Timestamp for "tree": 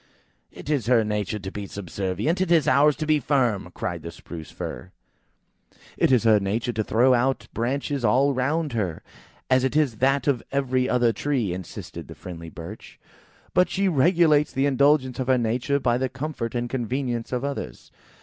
11.13-11.53